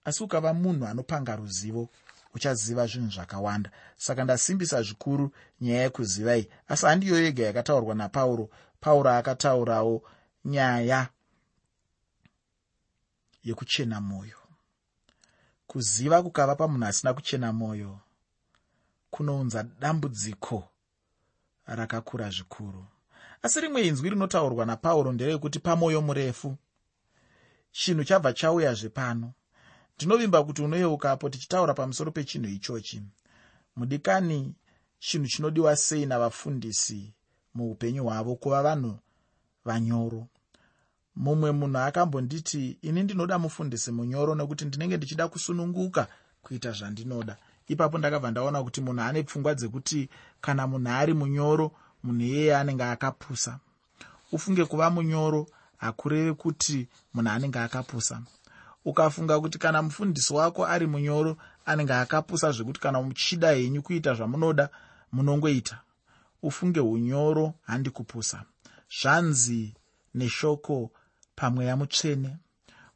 Asi 0.04 0.22
ukava 0.24 0.54
munhu 0.54 0.86
anopanga 0.86 1.36
ruzivo 1.36 1.88
uchaziva 2.36 2.86
zvinhu 2.86 3.10
zvakawanda. 3.10 3.70
Saka 3.96 4.24
ndasimbisa 4.24 4.82
zvikuru 4.82 5.30
nyaya 5.60 5.82
yekuziva 5.82 6.36
iyi. 6.36 6.48
Asi 6.68 6.86
handiyo 6.86 7.22
yega 7.24 7.44
yakataurwa 7.46 7.94
napauro 7.94 8.48
pauro 8.86 9.10
akataurawo 9.10 10.02
nyaya 10.44 11.08
yekuchena 13.44 14.00
mwoyo. 14.00 14.38
Kuziva 15.66 16.22
kukava 16.22 16.54
pamunhu 16.56 16.86
asina 16.86 17.14
kuchena 17.14 17.52
mwoyo 17.52 17.98
kunounza 19.10 19.62
dambudziko 19.62 20.68
rakakura 21.66 22.30
zvikuru. 22.30 22.86
Asi 23.42 23.60
rimwe 23.60 23.86
inzwi 23.86 24.10
rinotaurwa 24.10 24.66
napauro 24.66 25.12
nderekuti 25.12 25.58
pamwoyo 25.58 26.02
murefu 26.02 26.56
chinhu 27.72 28.04
chabva 28.04 28.32
chauyazve 28.32 28.88
pano. 28.88 29.32
Ndinovimba 29.96 30.44
kuti 30.44 30.62
unoyeukapo 30.62 31.28
tichitaura 31.30 31.74
pamusoro 31.74 32.10
pechinhu 32.10 32.48
ichochi. 32.48 33.02
Mudikani 33.76 34.54
chinhu 34.98 35.26
chinodiwa 35.28 35.76
sei 35.76 36.06
navafundisi 36.06 37.15
muupenyu 37.56 38.04
hwavo 38.04 38.34
kuva 38.36 38.62
vanhu 38.62 38.98
vanyoro. 39.64 40.26
Mumwe 41.16 41.52
munhu 41.52 41.78
akambonditi 41.78 42.78
ini 42.82 43.02
ndinoda 43.02 43.38
mufundisi 43.38 43.90
munyoro 43.92 44.34
nekuti 44.34 44.64
ndinenge 44.64 44.96
ndichida 44.96 45.28
kusununguka 45.28 46.06
kuita 46.42 46.70
zvandinoda. 46.72 47.36
Ipapo 47.68 47.98
ndakabva 47.98 48.30
ndaona 48.30 48.62
kuti 48.62 48.80
munhu 48.80 49.02
ane 49.02 49.22
pfungwa 49.22 49.54
dzekuti 49.54 50.08
kana 50.40 50.66
munhu 50.66 50.90
ari 50.90 51.14
munyoro 51.14 51.72
munhu 52.04 52.22
iyeye 52.24 52.56
anenge 52.56 52.84
akapusa. 52.84 53.58
Ufunge 54.32 54.64
kuva 54.64 54.90
munyoro 54.90 55.46
hakurevi 55.76 56.34
kuti 56.34 56.88
munhu 57.14 57.30
anenge 57.30 57.58
akapusa. 57.58 58.22
Ukafunga 58.84 59.40
kuti 59.40 59.58
kana 59.58 59.82
mufundisi 59.82 60.34
wako 60.34 60.66
ari 60.66 60.86
munyoro 60.86 61.36
anenge 61.66 61.92
akapusa 61.92 62.52
zvekuti 62.52 62.80
kana 62.80 63.02
muchida 63.02 63.50
henyu 63.50 63.82
kuita 63.82 64.14
zvamunoda 64.14 64.68
munongoita 65.12 65.80
ufunge 66.46 66.80
unyoro 66.80 67.54
handi 67.62 67.90
kupusa. 67.90 68.44
Zvanzi 69.00 69.74
neshoko 70.14 70.90
pamweya 71.36 71.76
mutsvene. 71.76 72.36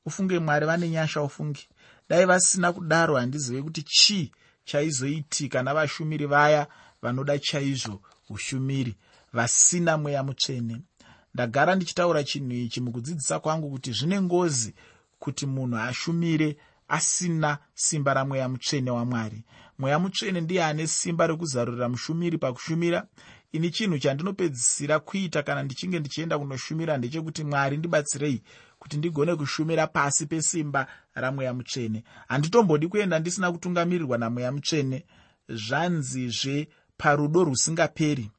Ufunge 0.07 0.39
mwari 0.39 0.67
vane 0.67 0.89
nyasha 0.89 1.23
ufunge. 1.23 1.69
Dai 2.09 2.25
vasina 2.25 2.73
kudaro 2.73 3.17
handizive 3.17 3.63
kuti 3.63 3.83
chii 3.83 4.33
chaizoitika 4.65 5.63
navashumiri 5.63 6.27
vaya 6.27 6.67
vanoda 7.03 7.39
chaizvo 7.39 8.03
ushumiri. 8.29 8.97
Vasina 9.33 9.99
mweya 9.99 10.23
mutsvene. 10.23 10.81
Ndagara 11.35 11.75
ndichitaura 11.75 12.25
chinhu 12.25 12.53
ichi 12.53 12.81
mukudzidzisa 12.81 13.41
kwangu 13.41 13.71
kuti 13.71 13.93
zvine 13.93 14.21
ngozi 14.21 14.75
kuti 15.19 15.47
munhu 15.47 15.79
ashumire 15.79 16.57
asina 16.89 17.59
simba 17.75 18.15
ramweya 18.15 18.49
mutsvene 18.49 18.91
wamwari 18.91 19.45
mweya 19.79 19.99
mutsvene 19.99 20.41
ndiye 20.41 20.65
ane 20.65 20.87
simba 20.87 21.27
rekuzarurira 21.27 21.89
mushumiri 21.89 22.39
pakushumira 22.39 23.07
ini 23.53 23.71
chinhu 23.71 23.99
chandinopedzisira 23.99 24.99
kuita 24.99 25.43
kana 25.43 25.63
ndichinge 25.63 25.99
ndichienda 26.01 26.39
kunoshumira 26.39 26.97
ndechekuti 26.99 27.45
mwari 27.45 27.77
ndibatsirei 27.77 28.43
kuti 28.79 28.97
ndigone 28.97 29.37
kushumira 29.37 29.87
pasi 29.87 30.27
pesimba 30.27 30.87
ramweya 31.15 31.55
mutsvene. 31.55 32.05
Handitombodi 32.29 32.89
kuenda 32.89 33.19
ndisina 33.19 33.53
kutungamirirwa 33.53 34.19
namweya 34.19 34.53
mutsvene 34.53 35.05
zvanzizve 35.49 36.69
parudo 36.97 37.45
rusingaperi. 37.45 38.31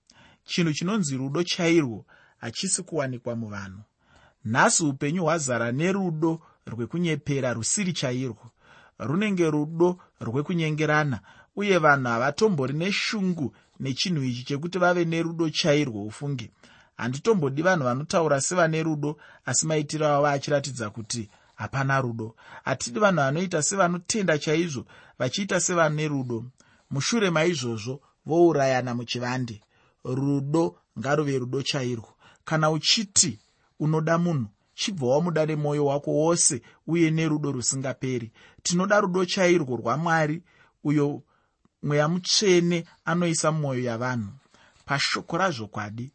Chinhu 0.43 0.73
chinonzi 0.73 1.17
rudo 1.17 1.43
chairwo 1.43 2.05
hachisi 2.37 2.83
kuwanikwa 2.83 3.35
muvanhu. 3.35 3.81
Nhasi 4.45 4.83
upenyu 4.83 5.23
hwazara 5.23 5.71
nerudo 5.71 6.41
rwekunyepera 6.67 7.53
rusiri 7.53 7.93
chairwo. 7.93 8.51
Runenge 8.99 9.49
rudo 9.51 9.99
rwekunyengerana 10.19 11.19
uye 11.55 11.77
vanhu 11.77 12.07
havatombori 12.07 12.73
neshungu 12.73 13.55
nechinhu 13.81 14.23
ichi 14.23 14.43
chekuti 14.43 14.77
vave 14.79 15.05
nerudo 15.05 15.49
chairwo 15.49 15.99
ufunge 16.09 16.47
handitombodi 17.01 17.61
vanhu 17.61 17.83
vanotaura 17.83 18.41
sevane 18.41 18.83
rudo 18.83 19.17
asi 19.45 19.65
maitiro 19.67 20.07
avo 20.07 20.27
achiratidza 20.27 20.89
kuti 20.89 21.29
hapana 21.55 22.01
rudo. 22.01 22.35
Hatidi 22.63 22.99
vanhu 22.99 23.17
vanoita 23.17 23.61
sevanotenda 23.61 24.37
chaizvo 24.37 24.85
vachiita 25.19 25.59
sevane 25.59 26.07
rudo. 26.07 26.45
Mushure 26.91 27.29
maizvozvo 27.29 28.01
vourayana 28.25 28.95
muchivande 28.95 29.61
rudo 30.03 30.75
ngaruve 30.99 31.39
rudo 31.39 31.61
chairwo. 31.61 32.13
Kana 32.45 32.71
uchiti 32.71 33.39
unoda 33.79 34.17
munhu 34.17 34.47
chibva 34.73 35.07
wamuda 35.07 35.45
nemwoyo 35.45 35.85
wako 35.85 36.11
wose 36.11 36.61
uye 36.87 37.11
nerudo 37.11 37.51
rusingaperi. 37.51 38.31
Tinoda 38.63 38.99
rudo 38.99 39.25
chairwo 39.25 39.77
rwamwari 39.77 40.41
uyo 40.83 41.21
mweya 41.83 42.07
mutsvene 42.07 42.85
anoisa 43.05 43.51
mumwoyo 43.51 43.83
yavanhu. 43.83 44.31
Pashoko 44.85 45.37
razvokwadi 45.37 46.11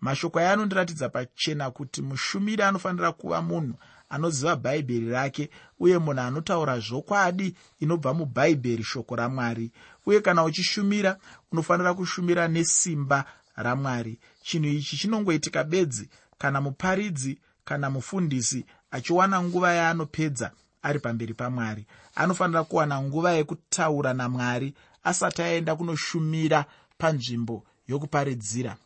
mashoko 0.00 0.38
aya 0.38 0.52
anondiratidza 0.52 1.08
pachena 1.08 1.70
kuti 1.70 2.02
mushumiri 2.02 2.62
anofanira 2.62 3.12
kuva 3.12 3.42
munhu 3.42 3.74
anoziva 4.08 4.56
bhaibheri 4.56 5.08
rake 5.10 5.50
uye 5.80 5.98
munhu 5.98 6.20
anotaura 6.20 6.78
zvokwadi 6.80 7.54
inobva 7.80 8.14
mubhaibheri 8.14 8.84
shoko 8.84 9.16
ramwari. 9.16 9.70
Uye 10.06 10.20
kana 10.20 10.44
uchishumira 10.44 11.16
unofanira 11.52 11.94
kushumira 11.94 12.48
nesimba 12.48 13.24
ramwari. 13.56 14.18
Chinhu 14.42 14.68
ichi 14.68 14.96
chinongoitika 14.96 15.64
bedzi 15.64 16.08
kana 16.38 16.60
muparidzi 16.60 17.38
kana 17.64 17.90
mufundisi 17.90 18.66
achiwana 18.90 19.42
nguva 19.42 19.72
yaanopedza 19.72 20.50
ari 20.82 20.98
pamberi 20.98 21.34
pamwari. 21.34 21.86
Anofanira 22.14 22.64
kuwana 22.64 23.02
nguva 23.02 23.32
yekutaura 23.32 24.14
namwari 24.14 24.74
asati 25.04 25.42
aenda 25.42 25.76
kunoshumira 25.76 26.64
panzvimbo 26.98 27.64
yokuparidzira. 27.88 28.76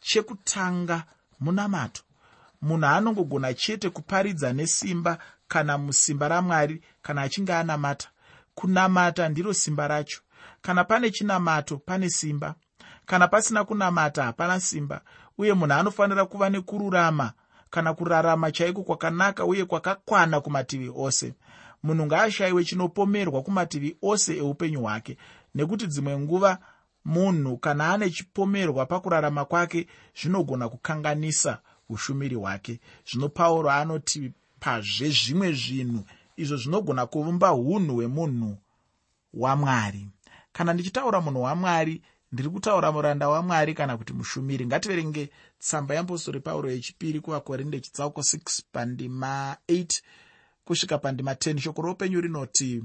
Chekutanga 0.00 1.04
munamato 1.40 2.02
munhu 2.62 2.86
anongogona 2.86 3.54
chete 3.54 3.90
kuparidza 3.90 4.52
nesimba 4.52 5.18
kana 5.48 5.78
musimba 5.78 6.28
ramwari 6.28 6.82
kana 7.02 7.22
achinge 7.22 7.54
anamata. 7.54 8.08
Kunamata 8.54 9.28
ndiro 9.28 9.52
simba 9.54 9.88
racho. 9.88 10.20
Kana 10.62 10.84
pane 10.84 11.10
chinamato 11.10 11.76
pane 11.78 12.10
simba. 12.10 12.54
Kana 13.06 13.28
pasina 13.28 13.64
kunamata 13.64 14.24
hapana 14.24 14.60
simba. 14.60 15.00
Uye 15.38 15.52
munhu 15.54 15.74
anofanira 15.74 16.24
kuva 16.26 16.50
nekururama 16.50 17.32
kana 17.70 17.94
kurarama 17.94 18.52
chaiko 18.52 18.82
kwakanaka 18.82 19.44
uye 19.44 19.64
kwakakwana 19.64 20.40
kumativi 20.40 20.92
ose 20.96 21.34
munhu 21.82 22.06
ngaashayiwe 22.06 22.64
chinopomerwa 22.64 23.42
kumativi 23.42 23.96
ose 24.02 24.36
eupenyu 24.36 24.80
hwake 24.80 25.16
nekuti 25.54 25.86
dzimwe 25.86 26.18
nguva 26.18 26.58
munhu 27.04 27.58
kana 27.58 27.92
ane 27.92 28.10
chipomerwa 28.10 28.86
pakurarama 28.86 29.44
kwake 29.44 29.86
zvinogona 30.20 30.68
kukanganisa 30.68 31.58
ushumiri 31.88 32.36
hwake. 32.36 32.80
Zvino 33.10 33.28
pauro 33.28 33.70
anoti 33.70 34.32
pazve 34.60 35.10
zvimwe 35.10 35.52
zvinhu 35.52 36.04
izvo 36.36 36.56
zvinogona 36.56 37.06
kuvumba 37.06 37.54
unhu 37.54 37.94
hwemunhu 37.94 38.58
wamwari 39.34 40.08
kana 40.52 40.72
ndichitaura 40.72 41.20
munhu 41.20 41.42
wamwari 41.42 42.02
ndiri 42.32 42.48
kutaura 42.48 42.92
muranda 42.92 43.28
wamwari 43.28 43.74
kana 43.74 43.96
kuti 43.96 44.12
mushumiri. 44.12 44.66
Ngativerenge 44.66 45.30
tsamba 45.58 45.94
yeapostori 45.94 46.40
pauro 46.40 46.70
yechipiri 46.70 47.20
kuvakorinde 47.20 47.80
chitsauko 47.80 48.20
6 48.20 48.62
pandima 48.72 49.56
8 49.68 50.00
kusvika 50.66 50.98
pandima 50.98 51.32
10 51.32 51.58
shoko 51.60 51.82
roupenyu 51.82 52.20
rinoti 52.20 52.84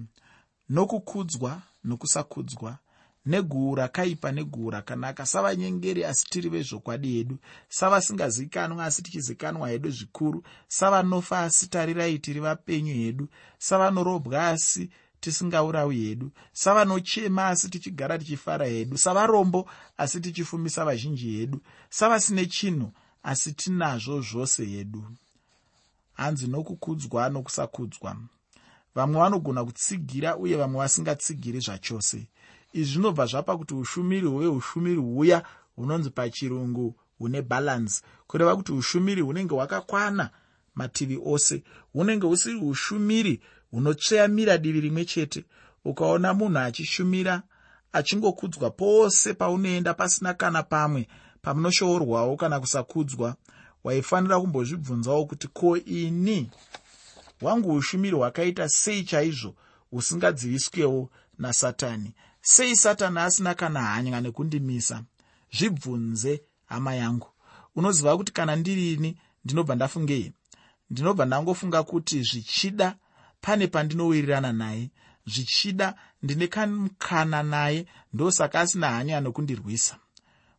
nokukudzwa 0.69 1.61
nokusakudzwa 1.83 2.77
neguu 3.25 3.75
rakaipa 3.75 4.31
neguu 4.31 4.69
rakanaka. 4.69 5.25
Savanyengeri 5.25 6.05
asi 6.05 6.25
tiri 6.29 6.49
vezvokwadi 6.49 7.17
yedu. 7.17 7.37
Savasingazivikanwa 7.69 8.85
asi 8.85 9.01
tichizivikanwa 9.03 9.69
hedu 9.69 9.89
zvikuru. 9.89 10.43
Savanofa 10.67 11.39
asi 11.39 11.67
tarirai 11.67 12.19
tiri 12.19 12.39
vapenyu 12.39 12.93
hedu. 12.93 13.27
Savanorobwa 13.57 14.47
asi 14.47 14.89
tisingaurawi 15.19 15.97
hedu. 16.05 16.31
Savanochema 16.53 17.47
asi 17.47 17.69
tichigara 17.69 18.17
tichifara 18.17 18.65
hedu. 18.65 18.97
Savarombo 18.97 19.69
asi 19.97 20.19
tichifumisa 20.19 20.85
vazhinji 20.85 21.37
hedu. 21.37 21.61
Savasine 21.89 22.45
chinhu 22.45 22.91
asi 23.23 23.53
tinazvo 23.53 24.21
zvose 24.21 24.65
hedu 24.65 25.03
hanzi 26.21 26.47
nokukudzwa 26.47 27.29
nokusakudzwa. 27.29 28.15
Vamwe 28.95 29.19
vanogona 29.21 29.65
kutsigira 29.65 30.37
uye 30.37 30.55
vamwe 30.55 30.77
vasingatsigiri 30.79 31.59
zvachose. 31.59 32.27
Izvi 32.73 32.93
zvinobva 32.93 33.25
zvapa 33.25 33.57
kuti 33.57 33.73
ushumiri 33.73 34.27
hweushumiri 34.27 35.01
huya 35.01 35.43
hunonzi 35.75 36.09
pachirungu 36.09 36.95
hune 37.17 37.41
bhalansi 37.41 38.01
kureva 38.27 38.55
kuti 38.55 38.71
ushumiri 38.71 39.21
hunenge 39.21 39.55
hwakakwana 39.55 40.29
mativi 40.75 41.19
ose 41.25 41.63
hunenge 41.93 42.27
husiri 42.27 42.55
ushumiri 42.55 43.41
hunotsveyamira 43.71 44.57
divi 44.57 44.81
rimwe 44.81 45.05
chete. 45.05 45.45
Ukaona 45.85 46.33
munhu 46.33 46.59
achishumira 46.59 47.43
achingokudzwa 47.93 48.69
pose 48.71 49.33
paunoenda 49.33 49.93
pasina 49.93 50.33
kana 50.33 50.63
pamwe 50.63 51.07
pamunoshoorwawo 51.41 52.35
kana 52.35 52.59
kusakudzwa 52.59 53.35
waifanira 53.83 54.39
kumbozvibvunzawo 54.39 55.25
kuti 55.25 55.47
ko 55.47 55.77
ini 55.77 56.49
hwangu 57.41 57.73
ushumiri 57.73 58.15
hwakaita 58.15 58.69
sei 58.69 59.03
chaizvo 59.03 59.55
husingadziviswewo 59.91 61.09
nasatani? 61.37 62.13
Sei 62.41 62.75
satani 62.75 63.19
asina 63.19 63.53
kana 63.53 63.81
hanya 63.81 64.21
nekundimisa? 64.21 65.03
Zvibvunze 65.57 66.41
hama 66.65 66.95
yangu. 66.95 67.27
Unoziva 67.75 68.17
kuti 68.17 68.31
kana 68.31 68.55
ndirini 68.55 69.17
ndinobva 69.45 69.75
ndafungei 69.75 70.33
ndinobva 70.89 71.25
ndangofunga 71.25 71.83
kuti 71.83 72.23
zvichida 72.23 72.95
pane 73.41 73.67
pandinowirirana 73.67 74.53
naye 74.53 74.89
zvichida 75.25 75.95
ndine 76.23 76.47
kamukana 76.47 77.43
naye 77.43 77.85
ndosaka 78.13 78.59
asina 78.59 78.89
hanya 78.89 79.19
nokundirwisa 79.19 79.95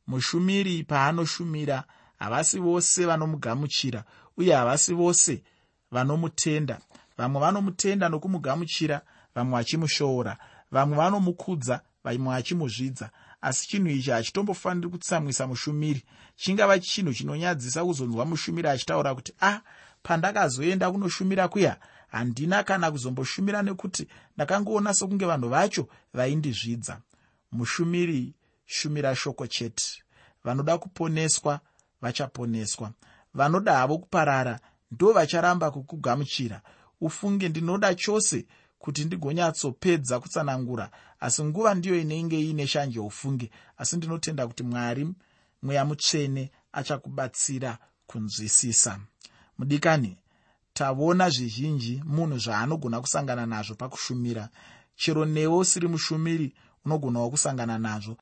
mushumiri 0.06 0.84
paanoshumira 0.84 1.84
havasi 2.22 2.58
vose 2.58 3.06
vanomugamuchira 3.06 4.04
uye 4.36 4.54
havasi 4.54 4.94
vose 4.94 5.42
vanomutenda. 5.90 6.78
Vamwe 7.18 7.40
vanomutenda 7.40 8.08
nokumugamuchira 8.08 9.00
vamwe 9.34 9.52
vachimushoora. 9.58 10.36
Vamwe 10.70 10.96
vanomukudza 10.96 11.80
vamwe 12.04 12.34
vachimuzvidza. 12.34 13.10
Asi 13.40 13.68
chinhu 13.68 13.88
ichi 13.88 14.10
hachitombofaniri 14.10 14.88
kutsamwisa 14.88 15.46
mushumiri. 15.46 16.04
Chingava 16.36 16.78
chinhu 16.78 17.14
chinonyadzisa 17.14 17.84
kuzonzwa 17.84 18.24
mushumiri 18.24 18.68
achitaura 18.68 19.14
kuti 19.14 19.32
ah, 19.40 19.60
pandakazoenda 20.02 20.90
kunoshumira 20.90 21.48
kuya 21.48 21.76
handina 22.08 22.62
kana 22.62 22.90
kuzomboshumira 22.90 23.62
nekuti 23.62 24.08
ndakangoona 24.36 24.94
sokunge 24.94 25.26
vanhu 25.26 25.48
vacho 25.48 25.88
vaindizvidza. 26.14 27.00
Mushumiri 27.52 28.34
shumira 28.66 29.16
shoko 29.16 29.46
chete. 29.46 30.02
Vanoda 30.44 30.78
kuponeswa 30.78 31.60
vachaponeswa. 32.02 32.92
Vanoda 33.34 33.74
havo 33.76 33.98
kuparara 33.98 34.60
ndo 34.90 35.12
vacharamba 35.12 35.70
kukugamuchira. 35.70 36.60
Ufunge 37.00 37.48
ndinoda 37.48 37.94
chose 37.94 38.46
kuti 38.78 39.04
ndigonyatsopedza 39.04 40.20
kutsanangura 40.20 40.90
asi 41.20 41.44
nguva 41.44 41.74
ndiyo 41.74 42.00
inenge 42.00 42.40
iine 42.40 42.66
shanje 42.66 43.00
ufunge. 43.00 43.50
Asi 43.78 43.96
ndinotenda 43.96 44.46
kuti 44.46 44.62
mwari 44.62 45.08
mweya 45.62 45.84
mutsvene 45.84 46.50
achakubatsira 46.72 47.78
kunzwisisa. 48.06 48.98
Mudikani 49.58 50.16
tavona 50.72 51.30
zvizhinji 51.30 52.02
munhu 52.06 52.38
zvaanogona 52.38 53.00
kusangana 53.00 53.46
nazvo 53.46 53.74
pakushumira. 53.74 54.48
Chero 54.96 55.24
newo 55.24 55.58
usiri 55.58 55.88
mushumiri 55.88 56.54
unogonawo 56.84 57.30
kusangana 57.30 57.78
nazvo 57.78 58.16